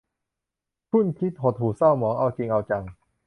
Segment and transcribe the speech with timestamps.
[0.89, 2.83] ครุ่นคิด หดหู่เศร้าหมอง เอาจริงเอาจัง